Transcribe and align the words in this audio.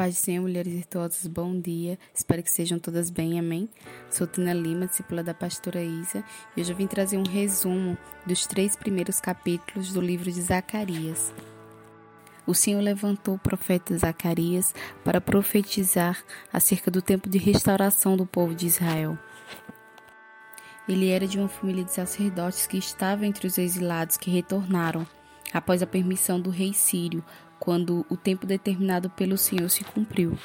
paz 0.00 0.14
do 0.14 0.18
Senhor, 0.18 0.40
mulheres 0.40 0.72
virtuosas, 0.72 1.26
bom 1.26 1.60
dia. 1.60 1.98
Espero 2.14 2.42
que 2.42 2.50
sejam 2.50 2.78
todas 2.78 3.10
bem, 3.10 3.38
amém? 3.38 3.68
Sou 4.08 4.26
Tina 4.26 4.54
Lima, 4.54 4.86
discípula 4.86 5.22
da 5.22 5.34
pastora 5.34 5.82
Isa, 5.82 6.24
e 6.56 6.62
hoje 6.62 6.72
eu 6.72 6.76
vim 6.76 6.86
trazer 6.86 7.18
um 7.18 7.22
resumo 7.22 7.98
dos 8.24 8.46
três 8.46 8.74
primeiros 8.74 9.20
capítulos 9.20 9.92
do 9.92 10.00
livro 10.00 10.32
de 10.32 10.40
Zacarias. 10.40 11.34
O 12.46 12.54
Senhor 12.54 12.80
levantou 12.80 13.34
o 13.34 13.38
profeta 13.38 13.94
Zacarias 13.94 14.74
para 15.04 15.20
profetizar 15.20 16.24
acerca 16.50 16.90
do 16.90 17.02
tempo 17.02 17.28
de 17.28 17.36
restauração 17.36 18.16
do 18.16 18.24
povo 18.24 18.54
de 18.54 18.68
Israel. 18.68 19.18
Ele 20.88 21.10
era 21.10 21.26
de 21.26 21.38
uma 21.38 21.48
família 21.50 21.84
de 21.84 21.92
sacerdotes 21.92 22.66
que 22.66 22.78
estava 22.78 23.26
entre 23.26 23.46
os 23.46 23.58
exilados 23.58 24.16
que 24.16 24.30
retornaram 24.30 25.06
após 25.52 25.82
a 25.82 25.86
permissão 25.86 26.40
do 26.40 26.48
rei 26.48 26.72
Sírio, 26.72 27.22
quando 27.60 28.06
o 28.08 28.16
tempo 28.16 28.46
determinado 28.46 29.10
pelo 29.10 29.36
Senhor 29.36 29.68
se 29.68 29.84
cumpriu. 29.84 30.36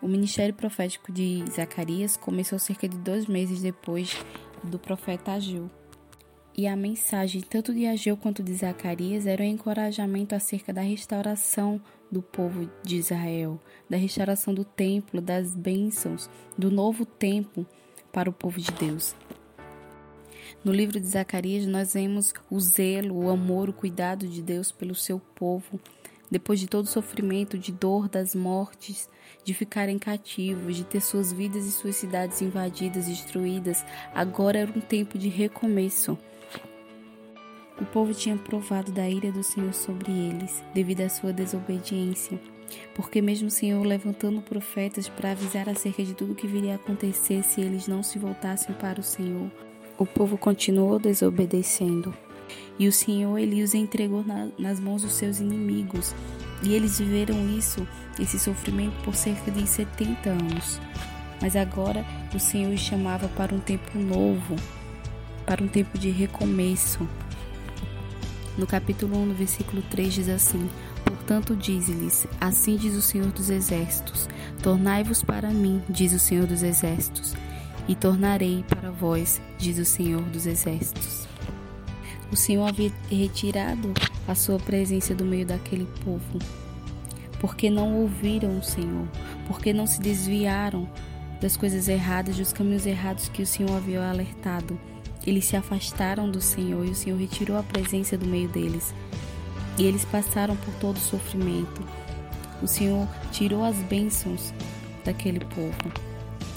O 0.00 0.06
ministério 0.06 0.54
profético 0.54 1.12
de 1.12 1.44
Zacarias 1.50 2.16
começou 2.16 2.58
cerca 2.58 2.88
de 2.88 2.96
dois 2.96 3.26
meses 3.26 3.60
depois 3.60 4.16
do 4.62 4.78
profeta 4.78 5.32
Ageu. 5.32 5.68
E 6.56 6.66
a 6.66 6.76
mensagem 6.76 7.42
tanto 7.42 7.74
de 7.74 7.86
Ageu 7.86 8.16
quanto 8.16 8.42
de 8.42 8.54
Zacarias 8.54 9.26
era 9.26 9.42
um 9.42 9.46
encorajamento 9.46 10.34
acerca 10.34 10.72
da 10.72 10.80
restauração 10.80 11.80
do 12.10 12.22
povo 12.22 12.70
de 12.82 12.96
Israel, 12.96 13.60
da 13.90 13.96
restauração 13.96 14.54
do 14.54 14.64
templo, 14.64 15.20
das 15.20 15.54
bênçãos, 15.54 16.30
do 16.56 16.70
novo 16.70 17.04
tempo 17.04 17.66
para 18.12 18.30
o 18.30 18.32
povo 18.32 18.60
de 18.60 18.70
Deus. 18.72 19.14
No 20.64 20.72
livro 20.72 20.98
de 20.98 21.06
Zacarias, 21.06 21.66
nós 21.66 21.94
vemos 21.94 22.32
o 22.50 22.58
zelo, 22.58 23.24
o 23.24 23.30
amor, 23.30 23.68
o 23.68 23.72
cuidado 23.72 24.26
de 24.26 24.42
Deus 24.42 24.72
pelo 24.72 24.94
seu 24.94 25.20
povo, 25.20 25.78
depois 26.30 26.58
de 26.58 26.66
todo 26.66 26.84
o 26.84 26.88
sofrimento, 26.88 27.58
de 27.58 27.72
dor, 27.72 28.08
das 28.08 28.34
mortes, 28.34 29.08
de 29.44 29.54
ficarem 29.54 29.98
cativos, 29.98 30.76
de 30.76 30.84
ter 30.84 31.00
suas 31.00 31.32
vidas 31.32 31.64
e 31.64 31.70
suas 31.70 31.96
cidades 31.96 32.42
invadidas, 32.42 33.06
destruídas, 33.06 33.84
agora 34.14 34.58
era 34.58 34.72
um 34.76 34.80
tempo 34.80 35.16
de 35.16 35.28
recomeço. 35.28 36.18
O 37.80 37.84
povo 37.84 38.14
tinha 38.14 38.36
provado 38.36 38.90
da 38.90 39.08
ira 39.08 39.30
do 39.30 39.42
Senhor 39.42 39.72
sobre 39.74 40.10
eles, 40.10 40.64
devido 40.74 41.02
à 41.02 41.08
sua 41.08 41.32
desobediência. 41.32 42.40
Porque, 42.94 43.22
mesmo 43.22 43.48
o 43.48 43.50
Senhor 43.50 43.84
levantando 43.84 44.40
profetas 44.40 45.08
para 45.08 45.30
avisar 45.30 45.68
acerca 45.68 46.02
de 46.02 46.14
tudo 46.14 46.32
o 46.32 46.34
que 46.34 46.46
viria 46.46 46.72
a 46.72 46.76
acontecer 46.76 47.44
se 47.44 47.60
eles 47.60 47.86
não 47.86 48.02
se 48.02 48.18
voltassem 48.18 48.74
para 48.74 48.98
o 48.98 49.04
Senhor, 49.04 49.50
o 49.98 50.04
povo 50.04 50.36
continuou 50.36 50.98
desobedecendo. 50.98 52.12
E 52.78 52.86
o 52.86 52.92
Senhor 52.92 53.38
ele 53.38 53.62
os 53.62 53.74
entregou 53.74 54.24
na, 54.24 54.48
nas 54.58 54.80
mãos 54.80 55.02
dos 55.02 55.12
seus 55.12 55.40
inimigos. 55.40 56.14
E 56.62 56.74
eles 56.74 56.98
viveram 56.98 57.48
isso, 57.56 57.86
esse 58.18 58.38
sofrimento 58.38 58.96
por 59.04 59.14
cerca 59.14 59.50
de 59.50 59.66
70 59.66 60.30
anos. 60.30 60.80
Mas 61.40 61.54
agora 61.54 62.04
o 62.34 62.38
Senhor 62.38 62.72
os 62.72 62.80
chamava 62.80 63.28
para 63.28 63.54
um 63.54 63.60
tempo 63.60 63.98
novo, 63.98 64.56
para 65.44 65.62
um 65.62 65.68
tempo 65.68 65.98
de 65.98 66.10
recomeço. 66.10 67.06
No 68.56 68.66
capítulo 68.66 69.18
1, 69.18 69.26
no 69.26 69.34
versículo 69.34 69.82
3 69.90 70.14
diz 70.14 70.28
assim: 70.30 70.68
Portanto, 71.04 71.54
diz-lhes: 71.54 72.26
Assim 72.40 72.76
diz 72.76 72.94
o 72.94 73.02
Senhor 73.02 73.30
dos 73.32 73.50
Exércitos: 73.50 74.28
Tornai-vos 74.62 75.22
para 75.22 75.50
mim, 75.50 75.82
diz 75.90 76.12
o 76.12 76.18
Senhor 76.18 76.46
dos 76.46 76.62
Exércitos, 76.62 77.34
e 77.86 77.94
tornarei 77.94 78.64
para 78.68 78.90
vós, 78.90 79.40
diz 79.58 79.78
o 79.78 79.84
Senhor 79.84 80.22
dos 80.22 80.46
Exércitos. 80.46 81.28
O 82.30 82.36
Senhor 82.36 82.66
havia 82.66 82.92
retirado 83.08 83.92
a 84.26 84.34
sua 84.34 84.58
presença 84.58 85.14
do 85.14 85.24
meio 85.24 85.46
daquele 85.46 85.86
povo, 86.04 86.38
porque 87.40 87.70
não 87.70 87.94
ouviram 87.94 88.58
o 88.58 88.62
Senhor, 88.62 89.06
porque 89.46 89.72
não 89.72 89.86
se 89.86 90.00
desviaram 90.00 90.88
das 91.40 91.56
coisas 91.56 91.88
erradas, 91.88 92.36
dos 92.36 92.52
caminhos 92.52 92.86
errados 92.86 93.28
que 93.28 93.42
o 93.42 93.46
Senhor 93.46 93.76
havia 93.76 94.08
alertado. 94.08 94.78
Eles 95.24 95.44
se 95.44 95.56
afastaram 95.56 96.30
do 96.30 96.40
Senhor 96.40 96.84
e 96.86 96.90
o 96.90 96.94
Senhor 96.94 97.18
retirou 97.18 97.58
a 97.58 97.62
presença 97.62 98.16
do 98.16 98.26
meio 98.26 98.48
deles. 98.48 98.94
E 99.78 99.84
eles 99.84 100.04
passaram 100.04 100.56
por 100.56 100.72
todo 100.74 100.96
o 100.96 101.00
sofrimento. 101.00 101.82
O 102.62 102.66
Senhor 102.66 103.06
tirou 103.32 103.64
as 103.64 103.76
bênçãos 103.76 104.52
daquele 105.04 105.40
povo 105.40 105.92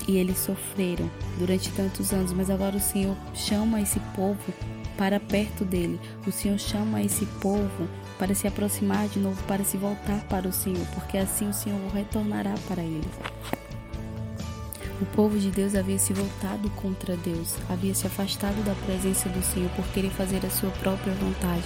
e 0.07 0.17
eles 0.17 0.39
sofreram 0.39 1.09
durante 1.37 1.71
tantos 1.71 2.11
anos, 2.13 2.31
mas 2.33 2.49
agora 2.49 2.77
o 2.77 2.79
Senhor 2.79 3.15
chama 3.35 3.81
esse 3.81 3.99
povo 4.15 4.53
para 4.99 5.17
perto 5.17 5.63
dele. 5.63 5.97
O 6.27 6.31
Senhor 6.31 6.59
chama 6.59 7.01
esse 7.01 7.25
povo 7.25 7.87
para 8.19 8.35
se 8.35 8.45
aproximar 8.45 9.07
de 9.07 9.17
novo, 9.17 9.41
para 9.43 9.63
se 9.63 9.77
voltar 9.77 10.19
para 10.25 10.45
o 10.45 10.51
Senhor, 10.51 10.85
porque 10.93 11.17
assim 11.17 11.47
o 11.47 11.53
Senhor 11.53 11.79
retornará 11.93 12.53
para 12.67 12.83
eles. 12.83 13.07
O 15.01 15.05
povo 15.05 15.39
de 15.39 15.49
Deus 15.49 15.73
havia 15.73 15.97
se 15.97 16.11
voltado 16.11 16.69
contra 16.71 17.15
Deus, 17.15 17.55
havia 17.69 17.95
se 17.95 18.05
afastado 18.05 18.61
da 18.65 18.75
presença 18.85 19.29
do 19.29 19.41
Senhor 19.41 19.69
por 19.69 19.87
querer 19.93 20.11
fazer 20.11 20.45
a 20.45 20.49
sua 20.49 20.69
própria 20.71 21.13
vontade, 21.13 21.63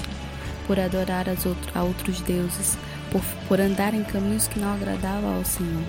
por 0.67 0.79
adorar 0.79 1.25
a 1.27 1.83
outros 1.83 2.22
deuses, 2.22 2.77
por, 3.11 3.23
por 3.47 3.59
andar 3.59 3.95
em 3.95 4.03
caminhos 4.03 4.47
que 4.47 4.59
não 4.59 4.72
agradavam 4.72 5.38
ao 5.38 5.43
Senhor. 5.43 5.83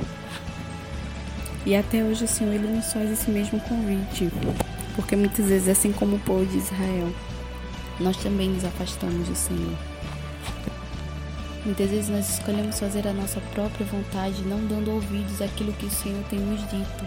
E 1.67 1.77
até 1.77 2.03
hoje 2.03 2.25
o 2.25 2.29
Senhor 2.29 2.55
ele 2.55 2.69
nos 2.69 2.91
faz 2.91 3.11
esse 3.11 3.31
mesmo 3.31 3.61
convite, 3.61 4.31
porque 4.95 5.17
muitas 5.17 5.47
vezes, 5.47 5.69
assim 5.69 5.93
como 5.93 6.17
o 6.17 6.21
povo 6.21 6.45
de 6.47 6.59
Israel, 6.59 7.13
nós 8.01 8.17
também 8.17 8.51
nos 8.51 8.65
afastamos 8.65 9.29
do 9.29 9.35
Senhor. 9.35 9.77
Muitas 11.65 11.91
vezes 11.91 12.11
nós 12.11 12.29
escolhemos 12.29 12.79
fazer 12.79 13.07
a 13.09 13.13
nossa 13.13 13.41
própria 13.53 13.87
vontade, 13.87 14.43
não 14.43 14.67
dando 14.67 14.91
ouvidos 14.91 15.41
àquilo 15.41 15.73
que 15.73 15.87
o 15.87 15.91
Senhor 15.91 16.23
tem 16.25 16.39
nos 16.39 16.61
dito. 16.63 17.05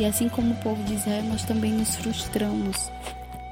E 0.00 0.04
assim 0.04 0.28
como 0.28 0.54
o 0.54 0.62
povo 0.62 0.82
de 0.84 0.94
Israel, 0.94 1.22
nós 1.24 1.44
também 1.44 1.72
nos 1.72 1.94
frustramos. 1.96 2.90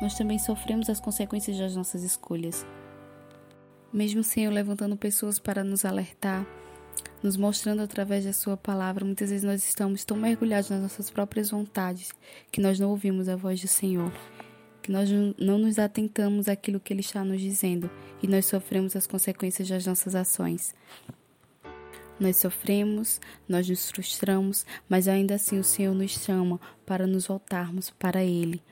Nós 0.01 0.15
também 0.15 0.39
sofremos 0.39 0.89
as 0.89 0.99
consequências 0.99 1.59
das 1.59 1.77
nossas 1.77 2.03
escolhas. 2.03 2.67
Mesmo 3.93 4.21
o 4.21 4.25
Senhor 4.25 4.51
levantando 4.51 4.97
pessoas 4.97 5.39
para 5.39 5.63
nos 5.63 5.85
alertar, 5.85 6.47
nos 7.23 7.37
mostrando 7.37 7.83
através 7.83 8.25
da 8.25 8.33
Sua 8.33 8.57
palavra. 8.57 9.05
Muitas 9.05 9.31
vezes 9.31 9.45
nós 9.45 9.65
estamos 9.67 10.05
tão 10.05 10.17
mergulhados 10.17 10.71
nas 10.71 10.83
nossas 10.83 11.11
próprias 11.11 11.51
vontades 11.51 12.13
que 12.51 12.61
nós 12.61 12.79
não 12.79 12.91
ouvimos 12.91 13.29
a 13.29 13.37
voz 13.37 13.61
do 13.61 13.69
Senhor, 13.69 14.13
que 14.83 14.91
nós 14.91 15.09
não 15.39 15.59
nos 15.59 15.79
atentamos 15.79 16.49
àquilo 16.49 16.81
que 16.81 16.93
Ele 16.93 17.01
está 17.01 17.25
nos 17.25 17.41
dizendo 17.41 17.91
e 18.23 18.27
nós 18.27 18.47
sofremos 18.47 18.97
as 18.97 19.07
consequências 19.07 19.69
das 19.69 19.87
nossas 19.87 20.15
ações. 20.15 20.75
Nós 22.19 22.37
sofremos, 22.37 23.21
nós 23.49 23.69
nos 23.69 23.91
frustramos, 23.91 24.67
mas 24.89 25.09
ainda 25.09 25.35
assim 25.35 25.59
o 25.59 25.65
Senhor 25.65 25.95
nos 25.95 26.13
chama 26.13 26.61
para 26.87 27.07
nos 27.07 27.27
voltarmos 27.27 27.91
para 27.91 28.23
Ele, 28.23 28.63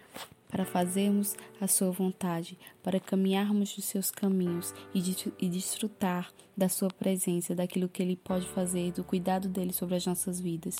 para 0.51 0.65
fazermos 0.65 1.37
a 1.61 1.67
sua 1.67 1.91
vontade, 1.91 2.59
para 2.83 2.99
caminharmos 2.99 3.77
os 3.79 3.85
seus 3.85 4.11
caminhos 4.11 4.75
e, 4.93 5.01
de, 5.01 5.33
e 5.39 5.49
desfrutar 5.49 6.33
da 6.57 6.69
sua 6.69 6.89
presença, 6.89 7.55
daquilo 7.55 7.89
que 7.89 8.03
ele 8.03 8.17
pode 8.17 8.47
fazer, 8.49 8.93
do 8.93 9.05
cuidado 9.05 9.49
dele 9.49 9.73
sobre 9.73 9.95
as 9.95 10.05
nossas 10.05 10.41
vidas. 10.41 10.77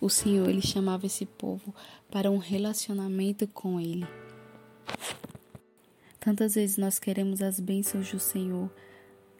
O 0.00 0.08
Senhor, 0.08 0.48
ele 0.48 0.62
chamava 0.62 1.06
esse 1.06 1.26
povo 1.26 1.74
para 2.10 2.30
um 2.30 2.38
relacionamento 2.38 3.46
com 3.48 3.80
ele. 3.80 4.06
Tantas 6.20 6.54
vezes 6.54 6.78
nós 6.78 6.98
queremos 6.98 7.42
as 7.42 7.60
bênçãos 7.60 8.10
do 8.10 8.20
Senhor, 8.20 8.70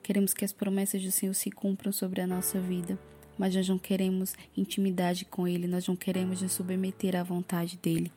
queremos 0.03 0.35
que 0.35 0.45
as 0.45 0.53
promessas 0.53 1.03
do 1.03 1.11
Senhor 1.11 1.33
se 1.35 1.51
cumpram 1.51 1.93
sobre 1.93 2.21
a 2.21 2.27
nossa 2.27 2.61
vida, 2.61 2.99
mas 3.39 3.55
nós 3.55 3.69
não 3.69 3.79
queremos 3.79 4.35
intimidade 4.57 5.25
com 5.25 5.49
Ele, 5.49 5.67
nós 5.67 5.89
não 5.89 5.97
queremos 5.97 6.43
nos 6.43 6.53
submeter 6.53 7.17
à 7.17 7.23
vontade 7.23 7.79
dEle. 7.83 8.13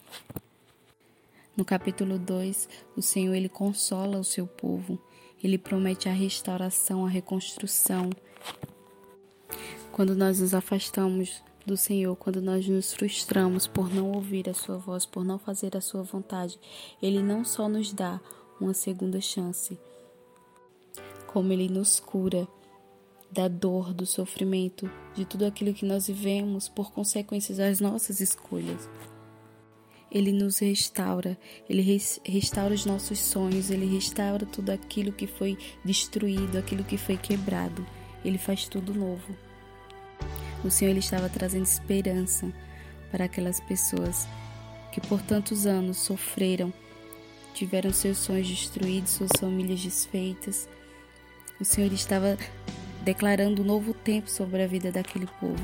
No 1.57 1.65
capítulo 1.65 2.19
2, 2.19 2.69
o 2.95 3.01
Senhor 3.01 3.33
ele 3.33 3.49
consola 3.49 4.19
o 4.19 4.23
seu 4.23 4.45
povo. 4.45 4.99
Ele 5.43 5.57
promete 5.57 6.07
a 6.07 6.13
restauração, 6.13 7.03
a 7.03 7.09
reconstrução. 7.09 8.11
Quando 9.91 10.15
nós 10.15 10.39
nos 10.39 10.53
afastamos 10.53 11.41
do 11.65 11.75
Senhor, 11.75 12.15
quando 12.15 12.39
nós 12.43 12.67
nos 12.67 12.93
frustramos 12.93 13.65
por 13.65 13.91
não 13.91 14.11
ouvir 14.11 14.47
a 14.47 14.53
sua 14.53 14.77
voz, 14.77 15.03
por 15.03 15.25
não 15.25 15.39
fazer 15.39 15.75
a 15.75 15.81
sua 15.81 16.03
vontade, 16.03 16.59
ele 17.01 17.23
não 17.23 17.43
só 17.43 17.67
nos 17.67 17.91
dá 17.91 18.21
uma 18.61 18.75
segunda 18.75 19.19
chance, 19.19 19.79
como 21.25 21.51
ele 21.51 21.69
nos 21.69 21.99
cura 21.99 22.47
da 23.31 23.47
dor, 23.47 23.95
do 23.95 24.05
sofrimento, 24.05 24.87
de 25.15 25.25
tudo 25.25 25.43
aquilo 25.43 25.73
que 25.73 25.87
nós 25.87 26.05
vivemos 26.05 26.69
por 26.69 26.91
consequências 26.91 27.57
das 27.57 27.79
nossas 27.79 28.19
escolhas. 28.19 28.87
Ele 30.11 30.31
nos 30.31 30.59
restaura, 30.59 31.37
ele 31.69 31.81
restaura 32.25 32.73
os 32.73 32.85
nossos 32.85 33.19
sonhos, 33.19 33.69
ele 33.69 33.85
restaura 33.85 34.45
tudo 34.45 34.69
aquilo 34.69 35.11
que 35.11 35.27
foi 35.27 35.57
destruído, 35.83 36.57
aquilo 36.57 36.83
que 36.83 36.97
foi 36.97 37.17
quebrado. 37.17 37.85
Ele 38.23 38.37
faz 38.37 38.67
tudo 38.67 38.93
novo. 38.93 39.35
O 40.63 40.71
Senhor 40.71 40.91
ele 40.91 40.99
estava 40.99 41.29
trazendo 41.29 41.65
esperança 41.65 42.51
para 43.11 43.25
aquelas 43.25 43.59
pessoas 43.59 44.27
que 44.91 45.01
por 45.01 45.21
tantos 45.21 45.65
anos 45.65 45.97
sofreram, 45.97 46.73
tiveram 47.53 47.93
seus 47.93 48.17
sonhos 48.17 48.47
destruídos, 48.47 49.11
suas 49.11 49.31
famílias 49.39 49.83
desfeitas. 49.83 50.67
O 51.59 51.65
Senhor 51.65 51.91
estava 51.91 52.37
declarando 53.03 53.61
um 53.61 53.65
novo 53.65 53.93
tempo 53.93 54.29
sobre 54.29 54.63
a 54.63 54.67
vida 54.67 54.91
daquele 54.91 55.27
povo. 55.39 55.63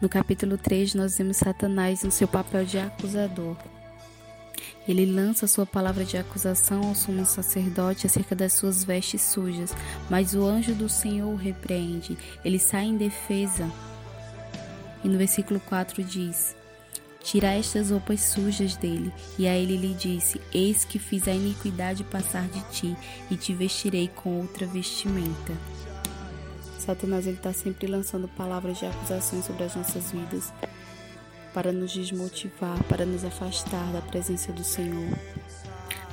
No 0.00 0.08
capítulo 0.08 0.56
3, 0.56 0.94
nós 0.94 1.18
vemos 1.18 1.36
Satanás 1.36 2.02
no 2.02 2.10
seu 2.10 2.26
papel 2.26 2.64
de 2.64 2.78
acusador. 2.78 3.54
Ele 4.88 5.04
lança 5.04 5.46
sua 5.46 5.66
palavra 5.66 6.06
de 6.06 6.16
acusação 6.16 6.88
ao 6.88 6.94
sumo 6.94 7.26
sacerdote 7.26 8.06
acerca 8.06 8.34
das 8.34 8.54
suas 8.54 8.82
vestes 8.82 9.20
sujas, 9.20 9.74
mas 10.08 10.34
o 10.34 10.42
anjo 10.42 10.74
do 10.74 10.88
Senhor 10.88 11.28
o 11.28 11.36
repreende. 11.36 12.16
Ele 12.42 12.58
sai 12.58 12.86
em 12.86 12.96
defesa. 12.96 13.70
E 15.04 15.08
no 15.08 15.18
versículo 15.18 15.60
4 15.60 16.02
diz: 16.02 16.56
Tira 17.22 17.48
estas 17.48 17.90
roupas 17.90 18.20
sujas 18.20 18.76
dele. 18.76 19.12
E 19.38 19.46
a 19.46 19.54
ele 19.54 19.76
lhe 19.76 19.92
disse: 19.92 20.40
Eis 20.50 20.82
que 20.82 20.98
fiz 20.98 21.28
a 21.28 21.32
iniquidade 21.32 22.04
passar 22.04 22.48
de 22.48 22.62
ti, 22.70 22.96
e 23.30 23.36
te 23.36 23.52
vestirei 23.52 24.08
com 24.08 24.40
outra 24.40 24.66
vestimenta. 24.66 25.52
Satanás 26.90 27.24
está 27.24 27.52
sempre 27.52 27.86
lançando 27.86 28.26
palavras 28.26 28.78
de 28.78 28.84
acusação 28.84 29.40
sobre 29.40 29.62
as 29.62 29.76
nossas 29.76 30.10
vidas 30.10 30.52
para 31.54 31.70
nos 31.70 31.92
desmotivar, 31.92 32.82
para 32.88 33.06
nos 33.06 33.24
afastar 33.24 33.92
da 33.92 34.02
presença 34.02 34.52
do 34.52 34.64
Senhor. 34.64 35.16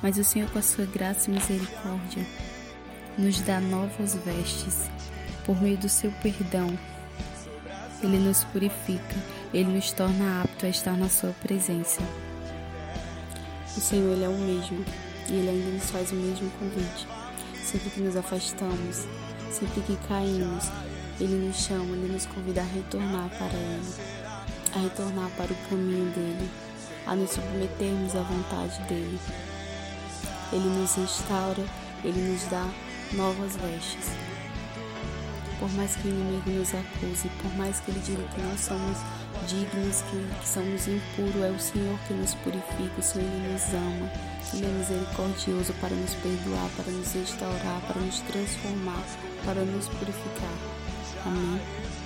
Mas 0.03 0.19
o 0.19 0.23
Senhor, 0.23 0.47
com 0.51 0.59
a 0.59 0.61
sua 0.61 0.85
graça 0.85 1.31
e 1.31 1.33
misericórdia, 1.33 2.23
nos 3.17 3.41
dá 3.41 3.59
novas 3.59 4.13
vestes. 4.17 4.87
Por 5.47 5.59
meio 5.59 5.79
do 5.79 5.89
seu 5.89 6.11
perdão, 6.21 6.77
Ele 8.03 8.19
nos 8.19 8.43
purifica, 8.43 9.15
Ele 9.51 9.73
nos 9.73 9.91
torna 9.91 10.43
apto 10.43 10.67
a 10.67 10.69
estar 10.69 10.95
na 10.95 11.09
sua 11.09 11.31
presença. 11.41 12.03
O 13.75 13.79
Senhor, 13.79 14.13
Ele 14.13 14.25
é 14.25 14.29
o 14.29 14.37
mesmo 14.37 14.85
e 15.27 15.33
Ele 15.33 15.49
ainda 15.49 15.71
nos 15.71 15.89
faz 15.89 16.11
o 16.11 16.15
mesmo 16.15 16.51
convite. 16.51 17.07
Sempre 17.65 17.89
que 17.89 17.99
nos 17.99 18.15
afastamos, 18.15 19.07
sempre 19.59 19.81
que 19.81 19.97
caímos, 20.07 20.65
Ele 21.19 21.47
nos 21.47 21.57
chama, 21.57 21.95
Ele 21.95 22.13
nos 22.13 22.25
convida 22.25 22.61
a 22.61 22.65
retornar 22.65 23.29
para 23.29 23.53
Ele 23.53 24.17
a 24.75 24.79
retornar 24.79 25.29
para 25.31 25.51
o 25.51 25.55
caminho 25.69 26.11
dele, 26.11 26.49
a 27.05 27.15
nos 27.15 27.31
submetermos 27.31 28.15
à 28.15 28.21
vontade 28.21 28.79
dele. 28.83 29.19
Ele 30.51 30.69
nos 30.79 30.95
restaura, 30.95 31.63
ele 32.03 32.31
nos 32.31 32.43
dá 32.45 32.69
novas 33.13 33.55
vestes. 33.55 34.11
Por 35.59 35.71
mais 35.73 35.95
que 35.95 36.07
o 36.07 36.11
inimigo 36.11 36.51
nos 36.51 36.73
acuse, 36.73 37.29
por 37.41 37.53
mais 37.55 37.79
que 37.79 37.91
ele 37.91 37.99
diga 38.01 38.23
que 38.23 38.41
nós 38.41 38.59
somos 38.59 38.97
dignos, 39.47 40.01
que, 40.03 40.39
que 40.39 40.47
somos 40.47 40.87
impuros, 40.87 41.43
é 41.43 41.49
o 41.49 41.59
Senhor 41.59 41.99
que 42.07 42.13
nos 42.13 42.33
purifica, 42.35 42.99
o 42.99 43.03
Senhor 43.03 43.29
nos 43.51 43.73
ama. 43.73 44.11
Ele 44.53 44.65
é 44.65 44.69
misericordioso 44.69 45.73
para 45.81 45.95
nos 45.95 46.13
perdoar, 46.15 46.69
para 46.75 46.91
nos 46.91 47.13
restaurar, 47.13 47.81
para 47.87 48.01
nos 48.01 48.19
transformar, 48.21 49.03
para 49.45 49.61
nos 49.65 49.87
purificar. 49.89 50.53
Amém. 51.25 51.96